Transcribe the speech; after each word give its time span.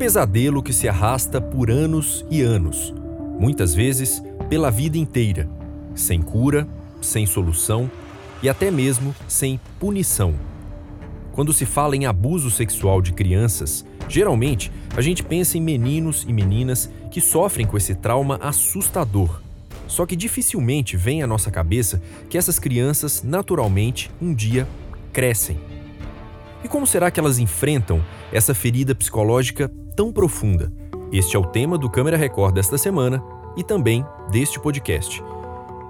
pesadelo 0.00 0.62
que 0.62 0.72
se 0.72 0.88
arrasta 0.88 1.42
por 1.42 1.70
anos 1.70 2.24
e 2.30 2.40
anos, 2.40 2.94
muitas 3.38 3.74
vezes 3.74 4.22
pela 4.48 4.70
vida 4.70 4.96
inteira, 4.96 5.46
sem 5.94 6.22
cura, 6.22 6.66
sem 7.02 7.26
solução 7.26 7.90
e 8.42 8.48
até 8.48 8.70
mesmo 8.70 9.14
sem 9.28 9.60
punição. 9.78 10.34
Quando 11.32 11.52
se 11.52 11.66
fala 11.66 11.94
em 11.94 12.06
abuso 12.06 12.50
sexual 12.50 13.02
de 13.02 13.12
crianças, 13.12 13.84
geralmente 14.08 14.72
a 14.96 15.02
gente 15.02 15.22
pensa 15.22 15.58
em 15.58 15.60
meninos 15.60 16.24
e 16.26 16.32
meninas 16.32 16.88
que 17.10 17.20
sofrem 17.20 17.66
com 17.66 17.76
esse 17.76 17.94
trauma 17.94 18.38
assustador. 18.40 19.42
Só 19.86 20.06
que 20.06 20.16
dificilmente 20.16 20.96
vem 20.96 21.22
à 21.22 21.26
nossa 21.26 21.50
cabeça 21.50 22.00
que 22.30 22.38
essas 22.38 22.58
crianças, 22.58 23.22
naturalmente, 23.22 24.10
um 24.18 24.32
dia 24.32 24.66
crescem. 25.12 25.58
E 26.62 26.68
como 26.68 26.86
será 26.86 27.10
que 27.10 27.18
elas 27.18 27.38
enfrentam 27.38 28.04
essa 28.30 28.54
ferida 28.54 28.94
psicológica 28.94 29.70
tão 29.96 30.12
profunda? 30.12 30.70
Este 31.10 31.34
é 31.34 31.38
o 31.38 31.46
tema 31.46 31.78
do 31.78 31.88
Câmera 31.88 32.16
Record 32.16 32.54
desta 32.54 32.76
semana 32.76 33.22
e 33.56 33.64
também 33.64 34.04
deste 34.30 34.60
podcast. 34.60 35.22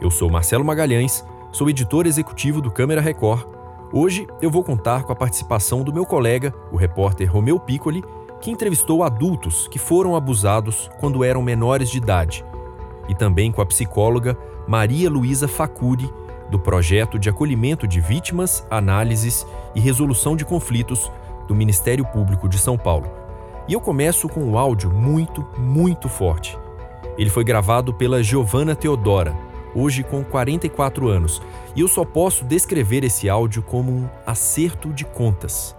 Eu 0.00 0.10
sou 0.10 0.30
Marcelo 0.30 0.64
Magalhães, 0.64 1.24
sou 1.52 1.68
editor 1.68 2.06
executivo 2.06 2.60
do 2.60 2.70
Câmera 2.70 3.00
Record. 3.00 3.44
Hoje 3.92 4.26
eu 4.40 4.48
vou 4.48 4.62
contar 4.62 5.02
com 5.02 5.12
a 5.12 5.16
participação 5.16 5.82
do 5.82 5.92
meu 5.92 6.06
colega, 6.06 6.54
o 6.70 6.76
repórter 6.76 7.30
Romeu 7.30 7.58
Piccoli, 7.58 8.04
que 8.40 8.50
entrevistou 8.50 9.02
adultos 9.02 9.66
que 9.66 9.78
foram 9.78 10.14
abusados 10.14 10.88
quando 11.00 11.24
eram 11.24 11.42
menores 11.42 11.90
de 11.90 11.98
idade, 11.98 12.44
e 13.08 13.14
também 13.14 13.50
com 13.50 13.60
a 13.60 13.66
psicóloga 13.66 14.38
Maria 14.68 15.10
Luísa 15.10 15.48
Facuri, 15.48 16.08
do 16.50 16.58
projeto 16.58 17.18
de 17.18 17.28
acolhimento 17.28 17.86
de 17.86 18.00
vítimas, 18.00 18.66
análises 18.70 19.46
e 19.74 19.80
resolução 19.80 20.34
de 20.34 20.44
conflitos 20.44 21.10
do 21.46 21.54
Ministério 21.54 22.04
Público 22.04 22.48
de 22.48 22.58
São 22.58 22.76
Paulo. 22.76 23.10
E 23.68 23.72
eu 23.72 23.80
começo 23.80 24.28
com 24.28 24.40
um 24.40 24.58
áudio 24.58 24.90
muito, 24.90 25.46
muito 25.56 26.08
forte. 26.08 26.58
Ele 27.16 27.30
foi 27.30 27.44
gravado 27.44 27.94
pela 27.94 28.22
Giovanna 28.22 28.74
Teodora, 28.74 29.34
hoje 29.74 30.02
com 30.02 30.24
44 30.24 31.08
anos, 31.08 31.40
e 31.76 31.80
eu 31.80 31.88
só 31.88 32.04
posso 32.04 32.44
descrever 32.44 33.04
esse 33.04 33.28
áudio 33.28 33.62
como 33.62 33.92
um 33.92 34.08
acerto 34.26 34.92
de 34.92 35.04
contas. 35.04 35.76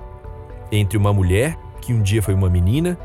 Entre 0.71 0.97
uma 0.97 1.11
mulher, 1.11 1.57
que 1.81 1.93
um 1.93 2.01
dia 2.01 2.21
foi 2.21 2.33
uma 2.33 2.49
menina, 2.49 2.97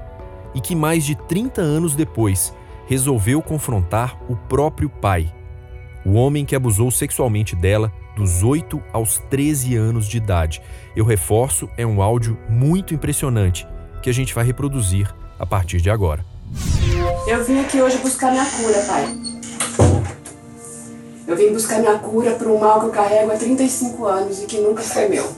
e 0.55 0.61
que 0.61 0.75
mais 0.75 1.05
de 1.05 1.15
30 1.15 1.61
anos 1.61 1.95
depois 1.95 2.55
resolveu 2.87 3.43
confrontar 3.43 4.17
o 4.29 4.37
próprio 4.37 4.89
pai, 4.89 5.33
o 6.07 6.13
homem 6.13 6.45
que 6.45 6.55
abusou 6.55 6.89
sexualmente 6.89 7.57
dela 7.57 7.93
dos 8.15 8.45
8 8.45 8.81
aos 8.93 9.19
13 9.29 9.75
anos 9.75 10.07
de 10.07 10.17
idade. 10.17 10.63
Eu 10.95 11.05
reforço, 11.05 11.69
é 11.77 11.85
um 11.85 12.01
áudio 12.01 12.39
muito 12.49 12.95
impressionante 12.95 13.67
que 14.01 14.09
a 14.09 14.15
gente 14.15 14.33
vai 14.33 14.45
reproduzir 14.45 15.13
a 15.37 15.45
partir 15.45 15.81
de 15.81 15.91
agora. 15.91 16.25
Eu 17.27 17.43
vim 17.45 17.59
aqui 17.59 17.83
hoje 17.83 17.99
buscar 17.99 18.31
minha 18.31 18.47
cura, 18.47 18.81
pai. 18.87 19.17
Eu 21.27 21.37
vim 21.37 21.53
buscar 21.53 21.81
minha 21.81 21.99
cura 21.99 22.37
para 22.37 22.49
um 22.49 22.59
mal 22.61 22.79
que 22.79 22.87
eu 22.87 22.91
carrego 22.91 23.33
há 23.33 23.37
35 23.37 24.07
anos 24.07 24.41
e 24.41 24.47
que 24.47 24.61
nunca 24.61 24.83
foi 24.83 25.09
meu. 25.09 25.29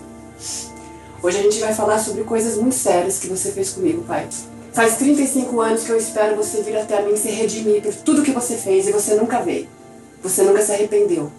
Hoje 1.22 1.38
a 1.38 1.42
gente 1.42 1.58
vai 1.60 1.72
falar 1.72 1.98
sobre 1.98 2.24
coisas 2.24 2.58
muito 2.58 2.74
sérias 2.74 3.18
que 3.18 3.26
você 3.26 3.52
fez 3.52 3.70
comigo, 3.70 4.02
pai. 4.02 4.28
Faz 4.74 4.98
35 4.98 5.62
anos 5.62 5.84
que 5.84 5.90
eu 5.90 5.96
espero 5.96 6.36
você 6.36 6.62
vir 6.62 6.76
até 6.76 7.02
mim 7.06 7.16
se 7.16 7.30
redimir 7.30 7.80
por 7.80 7.94
tudo 7.94 8.22
que 8.22 8.32
você 8.32 8.54
fez 8.54 8.86
e 8.86 8.92
você 8.92 9.14
nunca 9.14 9.40
veio. 9.40 9.77
Você 10.22 10.42
nunca 10.42 10.62
se 10.62 10.72
arrependeu. 10.72 11.30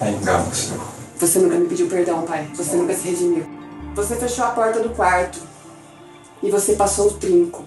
É 0.00 0.10
engano, 0.10 0.54
Senhor. 0.54 0.80
Você 1.18 1.38
nunca 1.38 1.56
me 1.56 1.68
pediu 1.68 1.88
perdão, 1.88 2.22
pai. 2.22 2.50
Você 2.54 2.76
nunca 2.76 2.94
se 2.94 3.08
redimiu. 3.08 3.46
Você 3.94 4.16
fechou 4.16 4.44
a 4.44 4.50
porta 4.50 4.80
do 4.80 4.90
quarto 4.90 5.38
e 6.42 6.50
você 6.50 6.74
passou 6.74 7.08
o 7.08 7.12
trinco. 7.14 7.64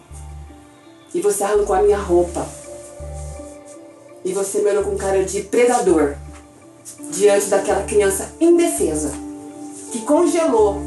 E 1.13 1.21
você 1.21 1.43
arrancou 1.43 1.75
a 1.75 1.81
minha 1.81 1.97
roupa. 1.97 2.45
E 4.23 4.33
você 4.33 4.59
me 4.59 4.69
olhou 4.71 4.83
com 4.83 4.97
cara 4.97 5.23
de 5.23 5.41
predador 5.41 6.15
diante 7.11 7.45
daquela 7.47 7.83
criança 7.83 8.33
indefesa 8.39 9.11
que 9.91 10.01
congelou 10.01 10.81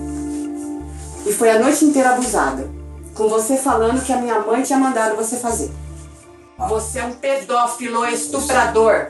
e 1.28 1.32
foi 1.32 1.50
a 1.50 1.58
noite 1.58 1.84
inteira 1.84 2.10
abusada. 2.10 2.68
Com 3.14 3.28
você 3.28 3.56
falando 3.56 4.04
que 4.04 4.12
a 4.12 4.16
minha 4.16 4.40
mãe 4.40 4.62
tinha 4.62 4.78
mandado 4.78 5.16
você 5.16 5.36
fazer. 5.36 5.70
Você 6.68 7.00
é 7.00 7.04
um 7.04 7.12
pedófilo 7.12 8.06
estuprador. 8.06 9.08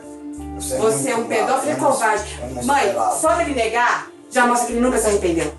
Você 0.76 1.10
é 1.10 1.16
um 1.16 1.24
pedófilo 1.26 1.72
e 1.72 1.76
covarde. 1.76 2.40
Mãe, 2.64 2.94
só 3.20 3.34
dele 3.34 3.54
negar 3.54 4.08
já 4.30 4.46
mostra 4.46 4.66
que 4.66 4.72
ele 4.72 4.80
nunca 4.80 4.98
se 4.98 5.06
arrependeu. 5.06 5.52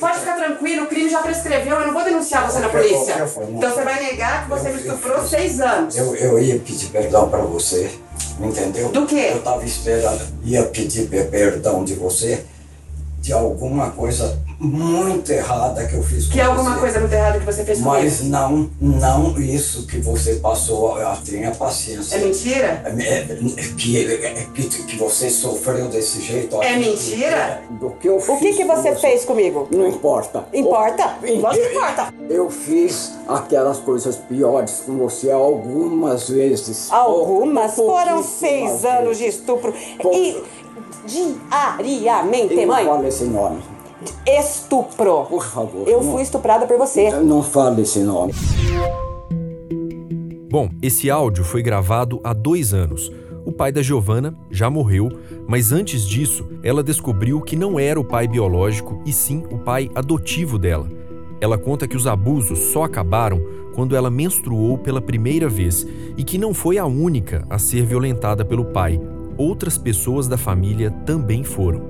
Pode 0.00 0.18
ficar 0.18 0.34
tranquilo, 0.36 0.84
o 0.84 0.86
crime 0.88 1.08
já 1.08 1.22
prescreveu, 1.22 1.76
eu 1.80 1.86
não 1.86 1.94
vou 1.94 2.02
denunciar 2.02 2.50
você 2.50 2.58
na 2.58 2.68
polícia. 2.68 3.14
Então 3.48 3.70
você 3.70 3.82
vai 3.82 4.02
negar 4.02 4.42
que 4.44 4.50
você 4.50 4.68
me 4.70 4.80
estuprou 4.80 5.24
seis 5.26 5.60
anos. 5.60 5.96
Eu, 5.96 6.14
eu 6.16 6.38
ia 6.40 6.58
pedir 6.58 6.86
perdão 6.88 7.30
pra 7.30 7.38
você, 7.40 7.90
entendeu? 8.40 8.88
Do 8.88 9.06
quê? 9.06 9.30
Eu 9.32 9.42
tava 9.42 9.64
esperando, 9.64 10.20
ia 10.44 10.64
pedir 10.64 11.08
pe- 11.08 11.22
perdão 11.24 11.84
de 11.84 11.94
você 11.94 12.44
de 13.26 13.32
alguma 13.32 13.90
coisa 13.90 14.38
muito 14.60 15.32
errada 15.32 15.84
que 15.84 15.94
eu 15.94 16.02
fiz 16.04 16.26
com 16.26 16.32
Que 16.32 16.40
é 16.40 16.44
alguma 16.44 16.74
você. 16.74 16.80
coisa 16.80 17.00
muito 17.00 17.12
errada 17.12 17.40
que 17.40 17.44
você 17.44 17.64
fez 17.64 17.80
Mas 17.80 18.18
comigo. 18.18 18.30
não, 18.30 18.70
não 18.80 19.40
isso 19.40 19.84
que 19.84 19.98
você 19.98 20.36
passou, 20.36 20.96
tenha 21.24 21.50
paciência. 21.50 22.14
É 22.14 22.18
mentira? 22.20 22.82
É, 22.84 23.18
é, 23.18 24.46
que, 24.54 24.62
que, 24.68 24.82
que 24.84 24.96
você 24.96 25.28
sofreu 25.28 25.88
desse 25.88 26.20
jeito. 26.20 26.62
É 26.62 26.76
mentira? 26.76 27.62
Do 27.80 27.90
que 27.90 28.08
eu 28.08 28.18
O 28.18 28.20
que, 28.20 28.36
fiz 28.36 28.56
que 28.58 28.64
com 28.64 28.76
você 28.76 28.94
fez 28.94 29.24
comigo? 29.24 29.66
Não 29.72 29.88
importa. 29.88 30.44
Importa? 30.54 31.16
Lógico 31.20 31.66
que 31.68 31.74
importa. 31.74 32.14
Eu 32.30 32.48
fiz 32.48 33.10
aquelas 33.26 33.78
coisas 33.78 34.14
piores 34.14 34.84
com 34.86 34.98
você 34.98 35.32
algumas 35.32 36.28
vezes. 36.28 36.92
Algumas 36.92 37.74
foram 37.74 38.22
seis 38.22 38.84
anos 38.84 39.18
de 39.18 39.26
estupro. 39.26 39.74
E 40.12 40.40
diariamente, 41.06 42.54
E 42.54 42.66
não 42.66 42.74
mãe. 42.74 42.84
fale 42.86 43.08
esse 43.08 43.24
nome, 43.24 43.58
Estupro. 44.26 45.24
por 45.28 45.44
favor. 45.44 45.88
Eu 45.88 46.02
não, 46.02 46.12
fui 46.12 46.22
estuprada 46.22 46.66
por 46.66 46.76
você. 46.78 47.10
Não 47.20 47.42
fale 47.42 47.82
esse 47.82 48.00
nome. 48.00 48.32
Bom, 50.50 50.70
esse 50.82 51.10
áudio 51.10 51.44
foi 51.44 51.62
gravado 51.62 52.20
há 52.24 52.32
dois 52.32 52.72
anos. 52.72 53.10
O 53.44 53.52
pai 53.52 53.70
da 53.70 53.82
Giovanna 53.82 54.34
já 54.50 54.68
morreu, 54.70 55.08
mas 55.46 55.70
antes 55.70 56.02
disso, 56.06 56.46
ela 56.62 56.82
descobriu 56.82 57.40
que 57.40 57.54
não 57.54 57.78
era 57.78 58.00
o 58.00 58.04
pai 58.04 58.26
biológico 58.26 59.00
e 59.04 59.12
sim 59.12 59.44
o 59.50 59.58
pai 59.58 59.90
adotivo 59.94 60.58
dela. 60.58 60.88
Ela 61.40 61.58
conta 61.58 61.86
que 61.86 61.96
os 61.96 62.06
abusos 62.06 62.58
só 62.72 62.84
acabaram 62.84 63.40
quando 63.74 63.94
ela 63.94 64.10
menstruou 64.10 64.78
pela 64.78 65.00
primeira 65.02 65.48
vez 65.48 65.86
e 66.16 66.24
que 66.24 66.38
não 66.38 66.54
foi 66.54 66.78
a 66.78 66.86
única 66.86 67.44
a 67.50 67.58
ser 67.58 67.84
violentada 67.84 68.44
pelo 68.44 68.64
pai. 68.64 68.98
Outras 69.36 69.76
pessoas 69.76 70.26
da 70.28 70.36
família 70.38 70.90
também 71.04 71.44
foram. 71.44 71.82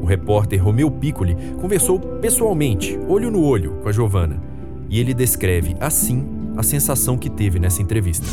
O 0.00 0.06
repórter 0.06 0.62
Romeu 0.62 0.90
Piccoli 0.90 1.36
conversou 1.60 1.98
pessoalmente, 1.98 2.98
olho 3.08 3.30
no 3.30 3.42
olho, 3.42 3.72
com 3.82 3.88
a 3.88 3.92
Giovanna. 3.92 4.36
E 4.88 4.98
ele 5.00 5.12
descreve 5.12 5.76
assim 5.80 6.26
a 6.56 6.62
sensação 6.62 7.18
que 7.18 7.28
teve 7.28 7.58
nessa 7.58 7.82
entrevista. 7.82 8.26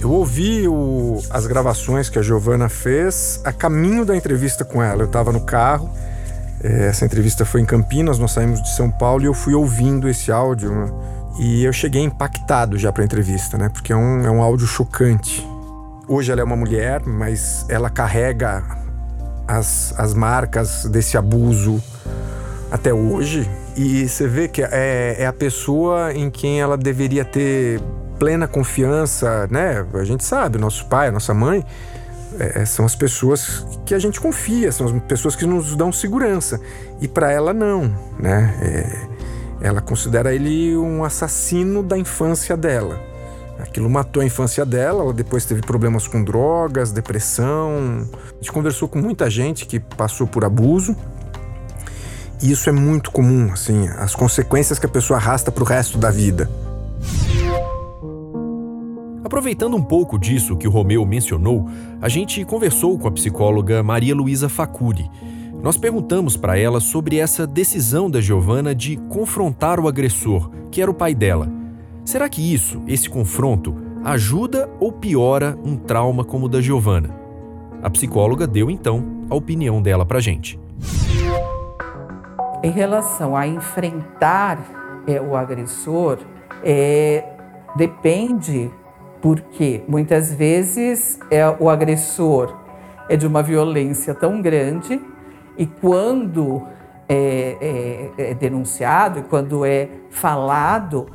Eu 0.00 0.10
ouvi 0.10 0.68
o- 0.68 1.18
as 1.30 1.46
gravações 1.46 2.10
que 2.10 2.18
a 2.18 2.22
Giovana 2.22 2.68
fez 2.68 3.40
a 3.44 3.52
caminho 3.52 4.04
da 4.04 4.14
entrevista 4.14 4.64
com 4.64 4.82
ela. 4.82 5.02
Eu 5.02 5.06
estava 5.06 5.32
no 5.32 5.40
carro, 5.40 5.88
eh, 6.62 6.88
essa 6.88 7.06
entrevista 7.06 7.44
foi 7.46 7.62
em 7.62 7.64
Campinas, 7.64 8.18
nós 8.18 8.32
saímos 8.32 8.62
de 8.62 8.68
São 8.76 8.90
Paulo 8.90 9.22
e 9.22 9.26
eu 9.26 9.32
fui 9.34 9.54
ouvindo 9.54 10.06
esse 10.08 10.30
áudio 10.30 10.70
né? 10.72 10.92
e 11.38 11.64
eu 11.64 11.72
cheguei 11.72 12.02
impactado 12.02 12.76
já 12.76 12.92
para 12.92 13.02
a 13.02 13.06
entrevista, 13.06 13.56
né? 13.56 13.68
Porque 13.70 13.92
é 13.92 13.96
um, 13.96 14.20
é 14.26 14.30
um 14.30 14.42
áudio 14.42 14.66
chocante. 14.66 15.46
Hoje 16.06 16.30
ela 16.30 16.42
é 16.42 16.44
uma 16.44 16.56
mulher, 16.56 17.02
mas 17.06 17.64
ela 17.68 17.88
carrega 17.88 18.62
as, 19.48 19.98
as 19.98 20.12
marcas 20.12 20.84
desse 20.84 21.16
abuso 21.16 21.82
até 22.70 22.92
hoje. 22.92 23.48
E 23.74 24.06
você 24.06 24.28
vê 24.28 24.46
que 24.46 24.62
é, 24.62 25.16
é 25.18 25.26
a 25.26 25.32
pessoa 25.32 26.12
em 26.12 26.30
quem 26.30 26.60
ela 26.60 26.76
deveria 26.76 27.24
ter 27.24 27.80
plena 28.18 28.46
confiança, 28.46 29.48
né? 29.50 29.84
A 29.94 30.04
gente 30.04 30.24
sabe, 30.24 30.58
nosso 30.58 30.86
pai, 30.86 31.10
nossa 31.10 31.32
mãe, 31.32 31.64
é, 32.38 32.64
são 32.66 32.84
as 32.84 32.94
pessoas 32.94 33.66
que 33.86 33.94
a 33.94 33.98
gente 33.98 34.20
confia, 34.20 34.70
são 34.72 34.86
as 34.86 34.92
pessoas 35.04 35.34
que 35.34 35.46
nos 35.46 35.74
dão 35.74 35.90
segurança. 35.90 36.60
E 37.00 37.08
para 37.08 37.32
ela 37.32 37.54
não, 37.54 37.92
né? 38.18 38.54
É, 38.60 39.66
ela 39.68 39.80
considera 39.80 40.34
ele 40.34 40.76
um 40.76 41.02
assassino 41.02 41.82
da 41.82 41.96
infância 41.96 42.56
dela. 42.56 43.13
Aquilo 43.58 43.88
matou 43.88 44.22
a 44.22 44.26
infância 44.26 44.64
dela, 44.64 45.02
ela 45.04 45.12
depois 45.12 45.44
teve 45.44 45.60
problemas 45.60 46.06
com 46.06 46.22
drogas, 46.22 46.92
depressão. 46.92 48.08
A 48.24 48.34
gente 48.36 48.52
conversou 48.52 48.88
com 48.88 48.98
muita 48.98 49.30
gente 49.30 49.66
que 49.66 49.78
passou 49.78 50.26
por 50.26 50.44
abuso. 50.44 50.96
E 52.42 52.50
isso 52.50 52.68
é 52.68 52.72
muito 52.72 53.10
comum, 53.10 53.52
assim, 53.52 53.88
as 53.88 54.14
consequências 54.14 54.78
que 54.78 54.86
a 54.86 54.88
pessoa 54.88 55.18
arrasta 55.18 55.52
pro 55.52 55.64
resto 55.64 55.96
da 55.96 56.10
vida. 56.10 56.50
Aproveitando 59.24 59.76
um 59.76 59.82
pouco 59.82 60.18
disso 60.18 60.56
que 60.56 60.68
o 60.68 60.70
Romeu 60.70 61.04
mencionou, 61.06 61.68
a 62.00 62.08
gente 62.08 62.44
conversou 62.44 62.98
com 62.98 63.08
a 63.08 63.12
psicóloga 63.12 63.82
Maria 63.82 64.14
Luísa 64.14 64.48
Facuri. 64.48 65.10
Nós 65.62 65.78
perguntamos 65.78 66.36
para 66.36 66.58
ela 66.58 66.78
sobre 66.78 67.16
essa 67.16 67.46
decisão 67.46 68.10
da 68.10 68.20
Giovana 68.20 68.74
de 68.74 68.96
confrontar 69.08 69.80
o 69.80 69.88
agressor, 69.88 70.50
que 70.70 70.82
era 70.82 70.90
o 70.90 70.94
pai 70.94 71.14
dela. 71.14 71.63
Será 72.04 72.28
que 72.28 72.52
isso, 72.52 72.82
esse 72.86 73.08
confronto, 73.08 73.74
ajuda 74.04 74.68
ou 74.78 74.92
piora 74.92 75.58
um 75.64 75.74
trauma 75.74 76.22
como 76.22 76.44
o 76.44 76.48
da 76.50 76.60
Giovana? 76.60 77.18
A 77.82 77.88
psicóloga 77.88 78.46
deu 78.46 78.70
então 78.70 79.24
a 79.30 79.34
opinião 79.34 79.80
dela 79.80 80.04
para 80.04 80.20
gente. 80.20 80.60
Em 82.62 82.70
relação 82.70 83.34
a 83.34 83.46
enfrentar 83.46 85.02
é, 85.06 85.18
o 85.18 85.34
agressor, 85.34 86.18
é, 86.62 87.24
depende 87.74 88.70
porque 89.22 89.82
muitas 89.88 90.30
vezes 90.30 91.18
é, 91.30 91.48
o 91.58 91.70
agressor 91.70 92.54
é 93.08 93.16
de 93.16 93.26
uma 93.26 93.42
violência 93.42 94.14
tão 94.14 94.42
grande 94.42 95.00
e 95.56 95.64
quando 95.64 96.62
é, 97.08 98.10
é, 98.18 98.30
é 98.30 98.34
denunciado 98.34 99.20
e 99.20 99.22
quando 99.22 99.64
é 99.64 99.88
falado, 100.10 101.06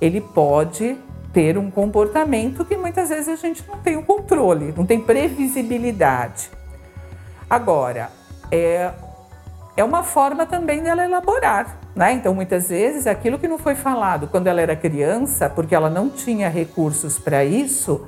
ele 0.00 0.20
pode 0.20 0.96
ter 1.32 1.58
um 1.58 1.70
comportamento 1.70 2.64
que 2.64 2.76
muitas 2.76 3.08
vezes 3.08 3.28
a 3.28 3.36
gente 3.36 3.64
não 3.68 3.78
tem 3.78 3.96
o 3.96 4.02
controle, 4.02 4.72
não 4.76 4.86
tem 4.86 5.00
previsibilidade. 5.00 6.50
Agora, 7.50 8.10
é, 8.50 8.90
é 9.76 9.82
uma 9.82 10.02
forma 10.02 10.46
também 10.46 10.82
dela 10.82 11.04
elaborar, 11.04 11.78
né? 11.94 12.12
Então, 12.12 12.32
muitas 12.34 12.68
vezes, 12.68 13.06
aquilo 13.06 13.38
que 13.38 13.48
não 13.48 13.58
foi 13.58 13.74
falado 13.74 14.28
quando 14.28 14.46
ela 14.46 14.60
era 14.60 14.76
criança, 14.76 15.50
porque 15.50 15.74
ela 15.74 15.90
não 15.90 16.08
tinha 16.08 16.48
recursos 16.48 17.18
para 17.18 17.44
isso, 17.44 18.06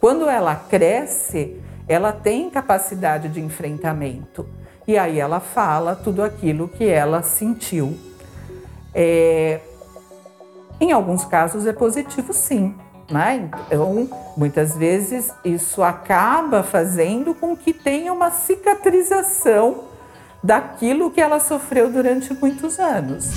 quando 0.00 0.28
ela 0.28 0.56
cresce, 0.56 1.60
ela 1.86 2.12
tem 2.12 2.48
capacidade 2.48 3.28
de 3.28 3.40
enfrentamento. 3.40 4.46
E 4.86 4.98
aí 4.98 5.20
ela 5.20 5.40
fala 5.40 5.94
tudo 5.94 6.22
aquilo 6.22 6.66
que 6.68 6.88
ela 6.88 7.22
sentiu. 7.22 7.96
É, 8.94 9.60
em 10.82 10.90
alguns 10.90 11.24
casos 11.24 11.64
é 11.64 11.72
positivo, 11.72 12.32
sim. 12.32 12.74
Né? 13.08 13.48
Então, 13.66 14.08
muitas 14.36 14.76
vezes 14.76 15.30
isso 15.44 15.82
acaba 15.82 16.62
fazendo 16.62 17.34
com 17.34 17.56
que 17.56 17.72
tenha 17.72 18.12
uma 18.12 18.30
cicatrização 18.30 19.84
daquilo 20.42 21.10
que 21.10 21.20
ela 21.20 21.38
sofreu 21.38 21.92
durante 21.92 22.34
muitos 22.34 22.78
anos. 22.78 23.30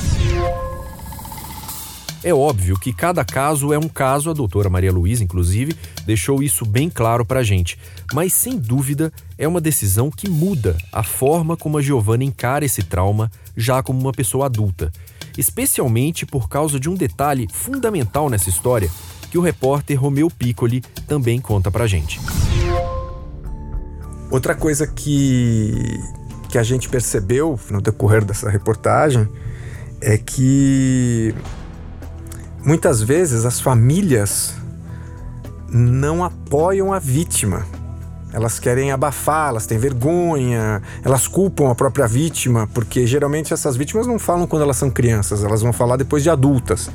É 2.24 2.34
óbvio 2.34 2.80
que 2.80 2.92
cada 2.92 3.24
caso 3.24 3.72
é 3.72 3.78
um 3.78 3.88
caso, 3.88 4.32
a 4.32 4.34
doutora 4.34 4.68
Maria 4.68 4.92
Luísa, 4.92 5.24
inclusive, 5.24 5.76
deixou 6.04 6.42
isso 6.42 6.66
bem 6.66 6.90
claro 6.90 7.24
para 7.24 7.42
a 7.42 7.44
gente. 7.44 7.78
Mas, 8.12 8.34
sem 8.34 8.58
dúvida, 8.58 9.14
é 9.38 9.48
uma 9.48 9.62
decisão 9.62 10.10
que 10.10 10.28
muda 10.28 10.76
a 10.92 11.04
forma 11.04 11.56
como 11.56 11.78
a 11.78 11.82
Giovana 11.82 12.24
encara 12.24 12.66
esse 12.66 12.82
trauma 12.82 13.30
já 13.56 13.84
como 13.84 14.00
uma 14.00 14.12
pessoa 14.12 14.48
adulta 14.48 14.92
especialmente 15.38 16.26
por 16.26 16.48
causa 16.50 16.80
de 16.80 16.90
um 16.90 16.96
detalhe 16.96 17.48
fundamental 17.52 18.30
nessa 18.30 18.50
história 18.50 18.90
que 19.30 19.38
o 19.38 19.42
repórter 19.42 20.00
Romeu 20.00 20.30
Piccoli 20.30 20.82
também 21.08 21.42
conta 21.42 21.70
pra 21.70 21.88
gente. 21.88 22.20
Outra 24.32 24.56
coisa 24.56 24.88
que, 24.88 26.00
que 26.50 26.58
a 26.58 26.64
gente 26.64 26.90
percebeu 26.90 27.60
no 27.70 27.82
decorrer 27.82 28.24
dessa 28.24 28.50
reportagem 28.50 29.28
é 30.02 30.18
que 30.18 31.34
muitas 32.64 33.02
vezes 33.02 33.46
as 33.46 33.60
famílias 33.60 34.56
não 35.70 36.24
apoiam 36.24 36.94
a 36.94 37.00
vítima 37.00 37.66
elas 38.36 38.60
querem 38.60 38.92
abafar, 38.92 39.48
elas 39.48 39.66
têm 39.66 39.78
vergonha, 39.78 40.82
elas 41.02 41.26
culpam 41.26 41.72
a 41.72 41.76
própria 41.76 42.06
vítima, 42.06 42.68
porque 42.74 43.08
geralmente 43.08 43.54
essas 43.54 43.78
vítimas 43.78 44.06
não 44.06 44.20
falam 44.20 44.46
quando 44.46 44.64
elas 44.64 44.76
são 44.76 44.92
crianças, 44.92 45.42
elas 45.42 45.62
vão 45.62 45.72
falar 45.72 45.96
depois 45.96 46.22
de 46.22 46.30
adultas. 46.30 46.92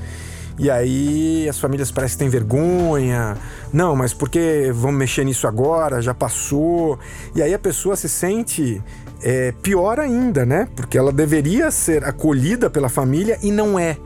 E 0.59 0.71
aí 0.71 1.49
as 1.49 1.59
famílias 1.59 1.91
parecem 1.91 2.19
que 2.19 2.25
têm 2.25 2.29
vergonha. 2.29 3.39
Não, 3.73 3.97
mas 3.97 4.13
por 4.13 4.29
que 4.29 4.71
vamos 4.75 4.99
mexer 4.99 5.25
nisso 5.25 5.47
agora? 5.47 6.03
Já 6.03 6.13
passou. 6.13 6.99
E 7.35 7.41
aí 7.41 7.55
a 7.55 7.59
pessoa 7.59 7.97
se 7.97 8.11
sente 8.11 8.83
é, 9.23 9.55
pior 9.63 9.99
ainda, 9.99 10.45
né? 10.45 10.69
Porque 10.77 10.99
ela 10.99 11.11
deveria 11.11 11.71
ser 11.71 12.05
acolhida 12.05 12.69
pela 12.69 12.91
família 12.91 13.39
e 13.43 13.51
não 13.51 13.79
é. 13.79 13.97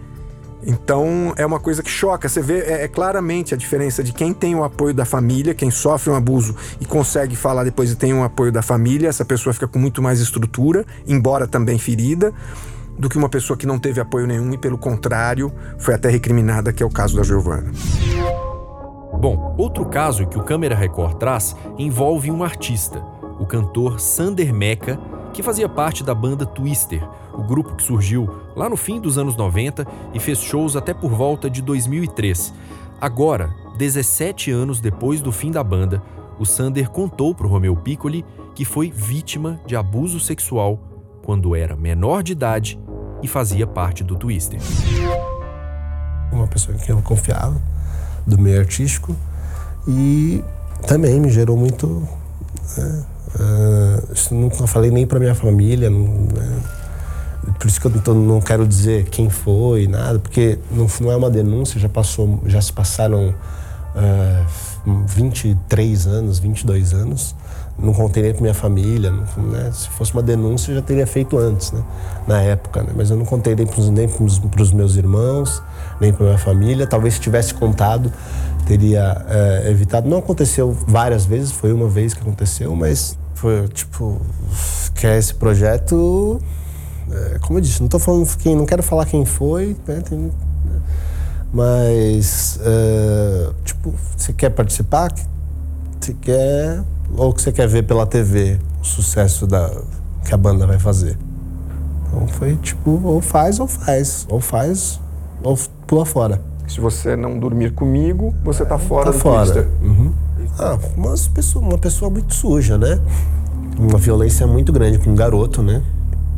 Então 0.66 1.32
é 1.36 1.44
uma 1.44 1.60
coisa 1.60 1.82
que 1.82 1.90
choca. 1.90 2.28
Você 2.28 2.40
vê 2.40 2.60
é, 2.60 2.84
é, 2.84 2.88
claramente 2.88 3.54
a 3.54 3.56
diferença 3.56 4.02
de 4.02 4.12
quem 4.12 4.32
tem 4.32 4.54
o 4.54 4.64
apoio 4.64 4.94
da 4.94 5.04
família, 5.04 5.54
quem 5.54 5.70
sofre 5.70 6.10
um 6.10 6.14
abuso 6.14 6.56
e 6.80 6.84
consegue 6.84 7.36
falar 7.36 7.64
depois 7.64 7.90
e 7.90 7.96
tem 7.96 8.12
um 8.14 8.24
apoio 8.24 8.50
da 8.50 8.62
família, 8.62 9.08
essa 9.08 9.24
pessoa 9.24 9.52
fica 9.52 9.68
com 9.68 9.78
muito 9.78 10.00
mais 10.00 10.20
estrutura, 10.20 10.84
embora 11.06 11.46
também 11.46 11.78
ferida, 11.78 12.32
do 12.98 13.08
que 13.08 13.18
uma 13.18 13.28
pessoa 13.28 13.56
que 13.56 13.66
não 13.66 13.78
teve 13.78 14.00
apoio 14.00 14.26
nenhum 14.26 14.52
e, 14.52 14.58
pelo 14.58 14.78
contrário, 14.78 15.52
foi 15.78 15.94
até 15.94 16.08
recriminada, 16.08 16.72
que 16.72 16.82
é 16.82 16.86
o 16.86 16.90
caso 16.90 17.16
da 17.16 17.22
Giovana. 17.22 17.72
Bom, 19.20 19.54
outro 19.58 19.86
caso 19.86 20.26
que 20.26 20.38
o 20.38 20.42
Câmera 20.42 20.74
Record 20.74 21.18
traz 21.18 21.56
envolve 21.78 22.30
um 22.30 22.42
artista, 22.42 23.02
o 23.38 23.46
cantor 23.46 23.98
Sander 23.98 24.52
Meca, 24.52 24.98
que 25.34 25.42
fazia 25.42 25.68
parte 25.68 26.04
da 26.04 26.14
banda 26.14 26.46
Twister, 26.46 27.06
o 27.34 27.42
grupo 27.42 27.74
que 27.74 27.82
surgiu 27.82 28.30
lá 28.54 28.68
no 28.70 28.76
fim 28.76 29.00
dos 29.00 29.18
anos 29.18 29.36
90 29.36 29.86
e 30.14 30.20
fez 30.20 30.38
shows 30.38 30.76
até 30.76 30.94
por 30.94 31.10
volta 31.10 31.50
de 31.50 31.60
2003. 31.60 32.54
Agora, 33.00 33.52
17 33.76 34.52
anos 34.52 34.80
depois 34.80 35.20
do 35.20 35.32
fim 35.32 35.50
da 35.50 35.62
banda, 35.62 36.00
o 36.38 36.46
Sander 36.46 36.88
contou 36.88 37.34
para 37.34 37.46
o 37.46 37.50
Romeu 37.50 37.76
Piccoli 37.76 38.24
que 38.54 38.64
foi 38.64 38.90
vítima 38.90 39.60
de 39.66 39.74
abuso 39.74 40.20
sexual 40.20 40.78
quando 41.24 41.56
era 41.56 41.74
menor 41.74 42.22
de 42.22 42.32
idade 42.32 42.78
e 43.20 43.26
fazia 43.26 43.66
parte 43.66 44.04
do 44.04 44.14
Twister. 44.14 44.60
Uma 46.30 46.46
pessoa 46.46 46.76
em 46.76 46.78
quem 46.78 46.94
eu 46.94 47.02
confiava, 47.02 47.60
do 48.24 48.38
meio 48.38 48.60
artístico, 48.60 49.16
e 49.88 50.44
também 50.86 51.18
me 51.18 51.30
gerou 51.30 51.56
muito. 51.56 52.06
Né, 52.76 53.04
uh, 53.36 54.34
não 54.34 54.50
falei 54.66 54.90
nem 54.90 55.06
para 55.06 55.18
minha 55.18 55.34
família, 55.34 55.90
não, 55.90 56.06
né, 56.06 56.60
por 57.58 57.66
isso 57.66 57.80
que 57.80 57.86
eu 57.86 58.14
não, 58.14 58.22
não, 58.22 58.40
quero 58.40 58.66
dizer 58.66 59.04
quem 59.04 59.28
foi, 59.28 59.86
nada, 59.86 60.18
porque 60.18 60.58
não, 60.70 60.86
não, 61.00 61.12
é 61.12 61.16
uma 61.16 61.30
denúncia, 61.30 61.78
já 61.78 61.88
passou, 61.88 62.40
já 62.46 62.60
se 62.60 62.72
passaram 62.72 63.34
uh, 63.94 65.04
23 65.06 66.06
anos, 66.06 66.38
22 66.38 66.92
anos. 66.92 67.34
Não 67.76 67.92
contei 67.92 68.22
nem 68.22 68.32
para 68.32 68.42
minha 68.42 68.54
família, 68.54 69.10
não, 69.10 69.42
né? 69.44 69.70
se 69.72 69.88
fosse 69.88 70.12
uma 70.12 70.22
denúncia 70.22 70.70
eu 70.70 70.76
já 70.76 70.82
teria 70.82 71.06
feito 71.06 71.36
antes, 71.36 71.72
né? 71.72 71.82
na 72.26 72.40
época. 72.40 72.82
Né? 72.82 72.92
Mas 72.94 73.10
eu 73.10 73.16
não 73.16 73.24
contei 73.24 73.56
nem 73.56 73.66
para 73.66 74.62
os 74.62 74.72
meus 74.72 74.94
irmãos, 74.94 75.60
nem 76.00 76.12
para 76.12 76.26
minha 76.26 76.38
família. 76.38 76.86
Talvez 76.86 77.14
se 77.14 77.20
tivesse 77.20 77.54
contado, 77.54 78.12
teria 78.66 79.24
uh, 79.26 79.68
evitado. 79.68 80.08
Não 80.08 80.18
aconteceu 80.18 80.72
várias 80.86 81.24
vezes, 81.24 81.52
foi 81.52 81.72
uma 81.72 81.88
vez 81.88 82.14
que 82.14 82.20
aconteceu, 82.20 82.74
mas 82.74 83.18
foi 83.34 83.68
tipo, 83.68 84.20
que 84.94 85.06
é 85.06 85.18
esse 85.18 85.34
projeto 85.34 86.40
é, 87.10 87.38
como 87.40 87.58
eu 87.58 87.62
disse, 87.62 87.80
não 87.80 87.88
tô 87.88 87.98
falando 87.98 88.26
quem, 88.38 88.56
não 88.56 88.64
quero 88.64 88.82
falar 88.82 89.06
quem 89.06 89.24
foi, 89.24 89.76
né, 89.86 90.00
tem, 90.08 90.18
né, 90.18 90.30
mas 91.52 92.58
é, 92.62 93.50
tipo, 93.64 93.94
você 94.16 94.32
quer 94.32 94.50
participar? 94.50 95.12
Você 96.00 96.14
quer 96.14 96.82
ou 97.16 97.32
que 97.32 97.40
você 97.40 97.52
quer 97.52 97.68
ver 97.68 97.84
pela 97.84 98.04
TV 98.06 98.58
o 98.80 98.84
sucesso 98.84 99.46
da 99.46 99.70
que 100.24 100.34
a 100.34 100.36
banda 100.36 100.66
vai 100.66 100.80
fazer? 100.80 101.16
Então 102.08 102.26
foi 102.26 102.56
tipo, 102.56 103.00
ou 103.04 103.20
faz 103.20 103.60
ou 103.60 103.68
faz, 103.68 104.26
ou 104.28 104.40
faz 104.40 104.98
pula 105.86 106.04
fora. 106.04 106.40
Se 106.66 106.80
você 106.80 107.14
não 107.14 107.38
dormir 107.38 107.72
comigo, 107.72 108.34
você 108.42 108.64
tá 108.64 108.78
fora 108.78 109.06
tá 109.06 109.10
do 109.12 109.18
fora. 109.18 109.52
Twister. 109.52 109.68
Uhum. 109.82 110.12
Ah, 110.58 110.78
uma 110.96 111.14
pessoa, 111.34 111.64
uma 111.64 111.78
pessoa 111.78 112.10
muito 112.10 112.34
suja, 112.34 112.78
né? 112.78 112.98
Uma 113.78 113.98
violência 113.98 114.46
muito 114.46 114.72
grande 114.72 114.98
com 114.98 115.10
um 115.10 115.14
garoto, 115.14 115.62
né? 115.62 115.82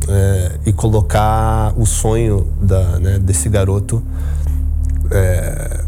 é, 0.07 0.51
e 0.65 0.73
colocar 0.73 1.73
o 1.77 1.85
sonho 1.85 2.47
da, 2.61 2.99
né, 2.99 3.19
desse 3.19 3.49
garoto 3.49 4.01
é, 5.11 5.83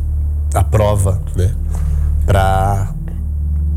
à 0.54 0.64
prova, 0.64 1.22
né? 1.36 1.54
Para 2.26 2.94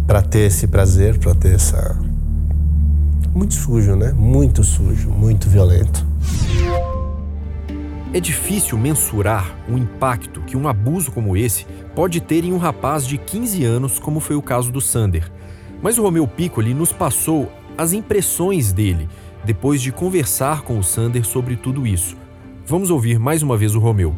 para 0.06 0.20
ter 0.20 0.40
esse 0.40 0.66
prazer, 0.66 1.18
para 1.18 1.34
ter 1.34 1.54
essa 1.54 1.96
muito 3.32 3.54
sujo, 3.54 3.94
né? 3.94 4.12
Muito 4.12 4.62
sujo, 4.62 5.08
muito 5.10 5.48
violento. 5.48 6.04
É 8.14 8.20
difícil 8.20 8.76
mensurar 8.76 9.56
o 9.66 9.78
impacto 9.78 10.42
que 10.42 10.54
um 10.54 10.68
abuso 10.68 11.10
como 11.10 11.34
esse 11.34 11.64
pode 11.94 12.20
ter 12.20 12.44
em 12.44 12.52
um 12.52 12.58
rapaz 12.58 13.06
de 13.06 13.16
15 13.16 13.64
anos, 13.64 13.98
como 13.98 14.20
foi 14.20 14.36
o 14.36 14.42
caso 14.42 14.70
do 14.70 14.82
Sander. 14.82 15.32
Mas 15.80 15.96
o 15.96 16.02
Romeu 16.02 16.28
Piccoli 16.28 16.74
nos 16.74 16.92
passou 16.92 17.50
as 17.76 17.94
impressões 17.94 18.70
dele 18.70 19.08
depois 19.42 19.80
de 19.80 19.90
conversar 19.90 20.60
com 20.60 20.78
o 20.78 20.84
Sander 20.84 21.24
sobre 21.24 21.56
tudo 21.56 21.86
isso. 21.86 22.14
Vamos 22.66 22.90
ouvir 22.90 23.18
mais 23.18 23.42
uma 23.42 23.56
vez 23.56 23.74
o 23.74 23.78
Romeu. 23.78 24.14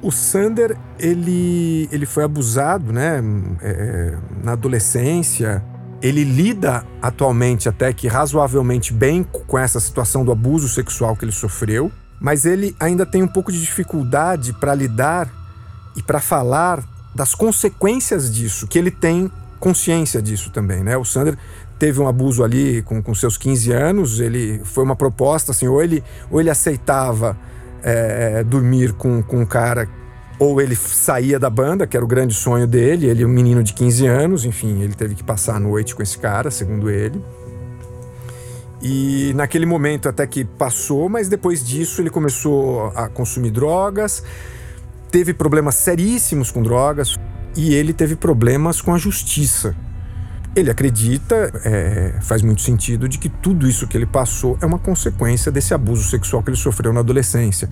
O 0.00 0.10
Sander, 0.10 0.78
ele, 0.98 1.90
ele 1.92 2.06
foi 2.06 2.24
abusado, 2.24 2.90
né, 2.90 3.22
é, 3.60 4.16
na 4.42 4.52
adolescência. 4.52 5.62
ele 6.00 6.24
lida 6.24 6.86
atualmente 7.02 7.68
até 7.68 7.92
que 7.92 8.08
razoavelmente 8.08 8.94
bem 8.94 9.22
com 9.22 9.58
essa 9.58 9.78
situação 9.78 10.24
do 10.24 10.32
abuso 10.32 10.68
sexual 10.68 11.14
que 11.14 11.24
ele 11.24 11.32
sofreu, 11.32 11.92
mas 12.20 12.44
ele 12.44 12.74
ainda 12.78 13.04
tem 13.04 13.22
um 13.22 13.28
pouco 13.28 13.52
de 13.52 13.60
dificuldade 13.60 14.52
para 14.52 14.74
lidar 14.74 15.30
e 15.94 16.02
para 16.02 16.20
falar 16.20 16.82
das 17.14 17.34
consequências 17.34 18.32
disso, 18.32 18.66
que 18.66 18.78
ele 18.78 18.90
tem 18.90 19.30
consciência 19.58 20.20
disso 20.20 20.50
também, 20.50 20.82
né? 20.82 20.96
O 20.96 21.04
Sander 21.04 21.36
teve 21.78 22.00
um 22.00 22.08
abuso 22.08 22.44
ali 22.44 22.82
com, 22.82 23.02
com 23.02 23.14
seus 23.14 23.36
15 23.36 23.72
anos, 23.72 24.20
ele 24.20 24.60
foi 24.64 24.84
uma 24.84 24.96
proposta 24.96 25.52
assim, 25.52 25.66
ou 25.66 25.82
ele, 25.82 26.02
ou 26.30 26.40
ele 26.40 26.50
aceitava 26.50 27.36
é, 27.82 28.44
dormir 28.44 28.92
com, 28.92 29.22
com 29.22 29.40
um 29.40 29.46
cara 29.46 29.88
ou 30.38 30.60
ele 30.60 30.76
saía 30.76 31.38
da 31.38 31.48
banda, 31.48 31.86
que 31.86 31.96
era 31.96 32.04
o 32.04 32.08
grande 32.08 32.34
sonho 32.34 32.66
dele, 32.66 33.06
ele 33.06 33.24
um 33.24 33.28
menino 33.28 33.62
de 33.62 33.72
15 33.72 34.06
anos, 34.06 34.44
enfim, 34.44 34.82
ele 34.82 34.94
teve 34.94 35.14
que 35.14 35.24
passar 35.24 35.56
a 35.56 35.60
noite 35.60 35.94
com 35.94 36.02
esse 36.02 36.18
cara, 36.18 36.50
segundo 36.50 36.90
ele. 36.90 37.22
E 38.82 39.32
naquele 39.34 39.64
momento 39.64 40.08
até 40.08 40.26
que 40.26 40.44
passou, 40.44 41.08
mas 41.08 41.28
depois 41.28 41.64
disso 41.64 42.02
ele 42.02 42.10
começou 42.10 42.88
a 42.94 43.08
consumir 43.08 43.50
drogas, 43.50 44.22
teve 45.10 45.32
problemas 45.32 45.76
seríssimos 45.76 46.50
com 46.50 46.62
drogas 46.62 47.16
e 47.56 47.74
ele 47.74 47.92
teve 47.92 48.16
problemas 48.16 48.82
com 48.82 48.92
a 48.94 48.98
justiça. 48.98 49.74
Ele 50.54 50.70
acredita, 50.70 51.52
é, 51.64 52.18
faz 52.22 52.42
muito 52.42 52.62
sentido, 52.62 53.08
de 53.08 53.18
que 53.18 53.28
tudo 53.28 53.68
isso 53.68 53.86
que 53.86 53.96
ele 53.96 54.06
passou 54.06 54.58
é 54.60 54.66
uma 54.66 54.78
consequência 54.78 55.52
desse 55.52 55.74
abuso 55.74 56.08
sexual 56.08 56.42
que 56.42 56.50
ele 56.50 56.56
sofreu 56.56 56.92
na 56.92 57.00
adolescência. 57.00 57.68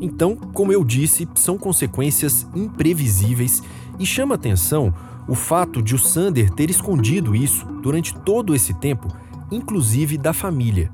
Então, 0.00 0.36
como 0.36 0.72
eu 0.72 0.84
disse, 0.84 1.28
são 1.34 1.58
consequências 1.58 2.46
imprevisíveis 2.54 3.62
e 3.98 4.06
chama 4.06 4.36
atenção 4.36 4.94
o 5.26 5.34
fato 5.34 5.82
de 5.82 5.94
o 5.94 5.98
Sander 5.98 6.50
ter 6.50 6.70
escondido 6.70 7.34
isso 7.34 7.66
durante 7.82 8.14
todo 8.14 8.54
esse 8.54 8.72
tempo, 8.74 9.08
inclusive 9.50 10.18
da 10.18 10.32
família. 10.32 10.90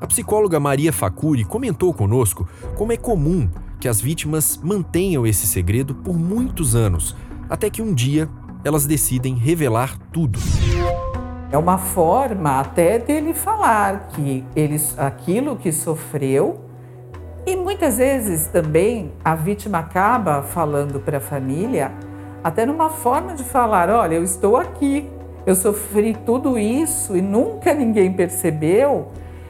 A 0.00 0.06
psicóloga 0.06 0.58
Maria 0.58 0.92
Facuri 0.92 1.44
comentou 1.44 1.94
conosco 1.94 2.48
como 2.76 2.92
é 2.92 2.96
comum 2.96 3.48
que 3.78 3.88
as 3.88 4.00
vítimas 4.00 4.58
mantenham 4.62 5.26
esse 5.26 5.46
segredo 5.46 5.94
por 5.94 6.18
muitos 6.18 6.74
anos, 6.74 7.16
até 7.48 7.70
que 7.70 7.82
um 7.82 7.94
dia 7.94 8.28
elas 8.64 8.86
decidem 8.86 9.34
revelar 9.34 9.98
tudo. 10.12 10.38
É 11.50 11.58
uma 11.58 11.78
forma 11.78 12.60
até 12.60 12.98
dele 12.98 13.34
falar 13.34 14.08
que 14.08 14.44
ele, 14.56 14.80
aquilo 14.96 15.56
que 15.56 15.70
sofreu 15.70 16.64
e 17.44 17.56
muitas 17.56 17.98
vezes 17.98 18.46
também 18.46 19.12
a 19.24 19.34
vítima 19.34 19.78
acaba 19.78 20.42
falando 20.42 21.00
para 21.00 21.18
a 21.18 21.20
família, 21.20 21.92
até 22.42 22.64
numa 22.64 22.88
forma 22.88 23.34
de 23.34 23.42
falar: 23.42 23.90
olha, 23.90 24.14
eu 24.14 24.22
estou 24.22 24.56
aqui, 24.56 25.10
eu 25.44 25.54
sofri 25.54 26.16
tudo 26.24 26.58
isso 26.58 27.16
e 27.16 27.20
nunca 27.20 27.74
ninguém 27.74 28.12
percebeu 28.12 29.08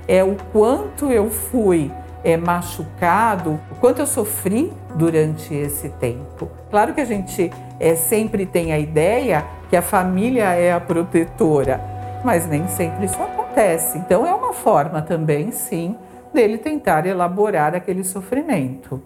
é 0.08 0.25
o 0.25 0.37
quanto 0.52 1.11
eu 1.11 1.30
fui 1.30 1.90
é, 2.25 2.37
machucado, 2.37 3.61
o 3.70 3.75
quanto 3.76 4.00
eu 4.00 4.06
sofri 4.06 4.72
durante 4.94 5.54
esse 5.54 5.88
tempo. 5.90 6.50
Claro 6.70 6.94
que 6.94 7.00
a 7.00 7.04
gente 7.04 7.50
é, 7.78 7.94
sempre 7.94 8.46
tem 8.46 8.72
a 8.72 8.78
ideia 8.78 9.44
que 9.68 9.76
a 9.76 9.82
família 9.82 10.44
é 10.54 10.72
a 10.72 10.80
protetora, 10.80 11.80
mas 12.25 12.46
nem 12.46 12.66
sempre 12.68 13.06
isso 13.06 13.20
acontece. 13.22 13.99
Então 13.99 14.26
é 14.26 14.34
uma 14.34 14.52
forma 14.52 15.02
também, 15.02 15.50
sim, 15.50 15.96
dele 16.32 16.58
tentar 16.58 17.06
elaborar 17.06 17.75
aquele 17.75 18.04
sofrimento. 18.04 19.02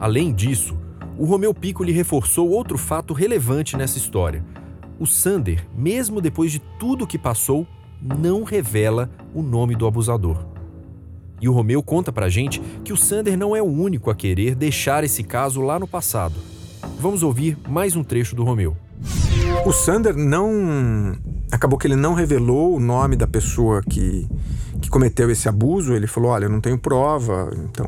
Além 0.00 0.32
disso, 0.32 0.76
o 1.18 1.24
Romeu 1.24 1.54
Piccoli 1.54 1.92
reforçou 1.92 2.48
outro 2.48 2.78
fato 2.78 3.12
relevante 3.12 3.76
nessa 3.76 3.98
história. 3.98 4.42
O 4.98 5.06
Sander, 5.06 5.66
mesmo 5.74 6.20
depois 6.20 6.52
de 6.52 6.58
tudo 6.78 7.06
que 7.06 7.18
passou, 7.18 7.66
não 8.00 8.42
revela 8.42 9.10
o 9.34 9.42
nome 9.42 9.74
do 9.74 9.86
abusador. 9.86 10.44
E 11.40 11.48
o 11.48 11.52
Romeu 11.52 11.82
conta 11.82 12.12
pra 12.12 12.28
gente 12.28 12.60
que 12.84 12.92
o 12.92 12.96
Sander 12.96 13.36
não 13.36 13.54
é 13.56 13.60
o 13.60 13.66
único 13.66 14.10
a 14.10 14.14
querer 14.14 14.54
deixar 14.54 15.02
esse 15.02 15.24
caso 15.24 15.60
lá 15.60 15.78
no 15.78 15.88
passado. 15.88 16.34
Vamos 17.00 17.22
ouvir 17.22 17.58
mais 17.68 17.96
um 17.96 18.04
trecho 18.04 18.36
do 18.36 18.44
Romeu. 18.44 18.76
O 19.66 19.72
Sander 19.72 20.16
não. 20.16 21.16
Acabou 21.50 21.78
que 21.78 21.86
ele 21.86 21.96
não 21.96 22.14
revelou 22.14 22.76
o 22.76 22.80
nome 22.80 23.16
da 23.16 23.26
pessoa 23.26 23.82
que, 23.82 24.26
que 24.80 24.88
cometeu 24.88 25.30
esse 25.30 25.48
abuso. 25.48 25.94
Ele 25.94 26.06
falou: 26.06 26.30
Olha, 26.30 26.44
eu 26.44 26.50
não 26.50 26.60
tenho 26.60 26.78
prova, 26.78 27.50
então 27.64 27.86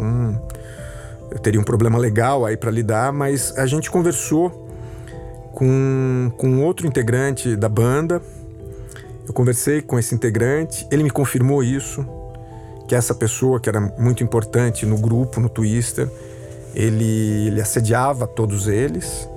eu 1.31 1.39
teria 1.39 1.61
um 1.61 1.65
problema 1.65 1.97
legal 1.97 2.45
aí 2.45 2.57
para 2.57 2.71
lidar. 2.71 3.13
Mas 3.13 3.57
a 3.57 3.67
gente 3.67 3.91
conversou 3.91 4.64
com, 5.55 6.33
com 6.37 6.63
outro 6.63 6.87
integrante 6.87 7.57
da 7.57 7.69
banda. 7.69 8.21
Eu 9.27 9.33
conversei 9.33 9.81
com 9.81 9.99
esse 9.99 10.15
integrante, 10.15 10.87
ele 10.91 11.03
me 11.03 11.11
confirmou 11.11 11.63
isso, 11.63 12.07
que 12.87 12.95
essa 12.95 13.15
pessoa 13.15 13.59
que 13.59 13.69
era 13.69 13.81
muito 13.81 14.23
importante 14.23 14.85
no 14.85 14.99
grupo, 14.99 15.41
no 15.41 15.49
Twister, 15.49 16.11
ele, 16.75 17.47
ele 17.47 17.61
assediava 17.61 18.27
todos 18.27 18.69
eles 18.69 19.29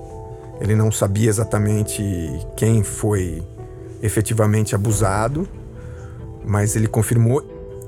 ele 0.59 0.75
não 0.75 0.91
sabia 0.91 1.29
exatamente 1.29 2.03
quem 2.55 2.83
foi 2.83 3.43
efetivamente 4.01 4.73
abusado, 4.73 5.47
mas 6.45 6.75
ele 6.75 6.87
confirmou, 6.87 7.43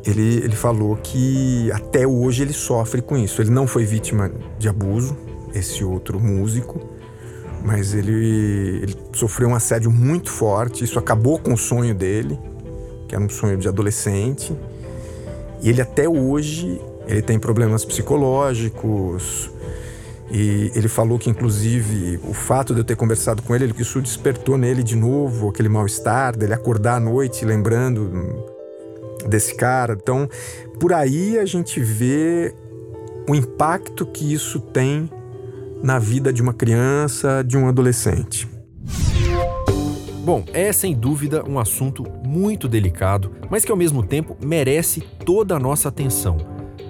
ele, 0.05 0.37
ele 0.37 0.55
falou 0.55 0.95
que 0.97 1.71
até 1.71 2.05
hoje 2.05 2.43
ele 2.43 2.53
sofre 2.53 3.01
com 3.01 3.17
isso. 3.17 3.41
Ele 3.41 3.49
não 3.49 3.65
foi 3.65 3.85
vítima 3.85 4.31
de 4.57 4.69
abuso, 4.69 5.17
esse 5.53 5.83
outro 5.83 6.19
músico, 6.19 6.79
mas 7.63 7.93
ele, 7.93 8.79
ele 8.81 8.95
sofreu 9.13 9.49
um 9.49 9.55
assédio 9.55 9.91
muito 9.91 10.29
forte. 10.29 10.83
Isso 10.83 10.97
acabou 10.97 11.39
com 11.39 11.53
o 11.53 11.57
sonho 11.57 11.93
dele, 11.93 12.39
que 13.07 13.15
era 13.15 13.23
um 13.23 13.29
sonho 13.29 13.57
de 13.57 13.67
adolescente. 13.67 14.55
E 15.61 15.69
ele 15.69 15.81
até 15.81 16.07
hoje 16.07 16.79
ele 17.07 17.21
tem 17.21 17.39
problemas 17.39 17.83
psicológicos, 17.83 19.51
e 20.31 20.71
ele 20.75 20.87
falou 20.87 21.17
que, 21.17 21.29
inclusive, 21.29 22.19
o 22.23 22.33
fato 22.33 22.73
de 22.73 22.81
eu 22.81 22.83
ter 22.83 22.95
conversado 22.95 23.41
com 23.41 23.55
ele, 23.55 23.73
isso 23.79 23.99
despertou 23.99 24.57
nele 24.57 24.83
de 24.83 24.95
novo 24.95 25.49
aquele 25.49 25.69
mal-estar, 25.69 26.37
dele 26.37 26.53
acordar 26.53 26.97
à 26.97 26.99
noite 26.99 27.43
lembrando 27.43 28.45
desse 29.27 29.55
cara. 29.55 29.97
Então, 29.99 30.29
por 30.79 30.93
aí 30.93 31.39
a 31.39 31.45
gente 31.45 31.79
vê 31.79 32.53
o 33.27 33.33
impacto 33.33 34.05
que 34.05 34.31
isso 34.31 34.59
tem 34.59 35.09
na 35.81 35.99
vida 35.99 36.31
de 36.31 36.41
uma 36.41 36.53
criança, 36.53 37.43
de 37.43 37.57
um 37.57 37.67
adolescente. 37.67 38.47
Bom, 40.23 40.43
é 40.53 40.71
sem 40.71 40.93
dúvida 40.93 41.43
um 41.49 41.57
assunto 41.57 42.05
muito 42.23 42.67
delicado, 42.67 43.31
mas 43.49 43.65
que 43.65 43.71
ao 43.71 43.77
mesmo 43.77 44.03
tempo 44.03 44.37
merece 44.45 45.01
toda 45.25 45.55
a 45.55 45.59
nossa 45.59 45.89
atenção. 45.89 46.37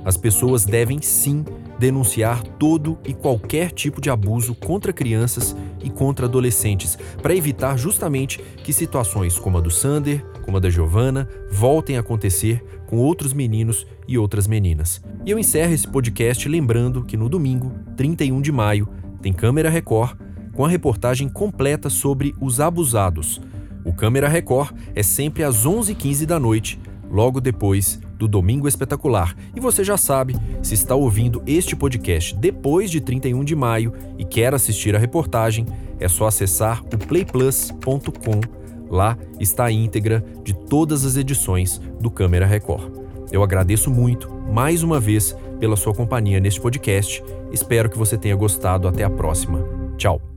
As 0.03 0.17
pessoas 0.17 0.65
devem 0.65 1.01
sim 1.01 1.45
denunciar 1.79 2.43
todo 2.43 2.99
e 3.05 3.13
qualquer 3.13 3.71
tipo 3.71 4.01
de 4.01 4.09
abuso 4.09 4.53
contra 4.53 4.91
crianças 4.91 5.55
e 5.81 5.89
contra 5.89 6.25
adolescentes, 6.25 6.97
para 7.21 7.33
evitar 7.33 7.77
justamente 7.77 8.39
que 8.63 8.73
situações 8.73 9.39
como 9.39 9.57
a 9.57 9.61
do 9.61 9.71
Sander, 9.71 10.23
como 10.43 10.57
a 10.57 10.59
da 10.59 10.69
Giovana, 10.69 11.27
voltem 11.49 11.95
a 11.95 12.01
acontecer 12.01 12.63
com 12.85 12.97
outros 12.97 13.31
meninos 13.31 13.87
e 14.07 14.17
outras 14.17 14.45
meninas. 14.45 15.01
E 15.25 15.31
eu 15.31 15.39
encerro 15.39 15.73
esse 15.73 15.87
podcast 15.87 16.47
lembrando 16.49 17.03
que 17.03 17.15
no 17.15 17.29
domingo, 17.29 17.71
31 17.95 18.41
de 18.41 18.51
maio, 18.51 18.89
tem 19.21 19.31
Câmera 19.31 19.69
Record 19.69 20.17
com 20.53 20.65
a 20.65 20.69
reportagem 20.69 21.29
completa 21.29 21.89
sobre 21.89 22.35
os 22.41 22.59
abusados. 22.59 23.41
O 23.85 23.93
Câmera 23.93 24.27
Record 24.27 24.75
é 24.93 25.01
sempre 25.01 25.43
às 25.43 25.65
11h15 25.65 26.25
da 26.25 26.37
noite, 26.37 26.79
logo 27.09 27.39
depois 27.39 28.01
do 28.19 28.27
Domingo 28.27 28.67
Espetacular. 28.67 29.33
E 29.55 29.59
você 29.61 29.81
já 29.81 29.95
sabe, 29.97 30.35
se 30.61 30.73
está 30.73 30.93
ouvindo 30.93 31.41
este 31.47 31.73
podcast 31.73 32.35
depois 32.35 32.91
de 32.91 32.99
31 32.99 33.45
de 33.45 33.55
maio 33.55 33.93
e 34.17 34.25
quer 34.25 34.53
assistir 34.53 34.93
a 34.93 34.99
reportagem, 34.99 35.65
é 35.97 36.07
só 36.09 36.27
acessar 36.27 36.83
o 36.83 36.97
playplus.com. 36.97 38.41
Lá 38.89 39.17
está 39.39 39.65
a 39.65 39.71
íntegra 39.71 40.23
de 40.43 40.53
todas 40.53 41.05
as 41.05 41.15
edições 41.15 41.79
do 41.99 42.11
Câmera 42.11 42.45
Record. 42.45 42.91
Eu 43.31 43.41
agradeço 43.41 43.89
muito, 43.89 44.29
mais 44.51 44.83
uma 44.83 44.99
vez, 44.99 45.35
pela 45.59 45.77
sua 45.77 45.93
companhia 45.93 46.39
neste 46.39 46.59
podcast. 46.59 47.23
Espero 47.51 47.89
que 47.89 47.97
você 47.97 48.17
tenha 48.17 48.35
gostado. 48.35 48.87
Até 48.87 49.03
a 49.03 49.09
próxima. 49.09 49.63
Tchau. 49.97 50.28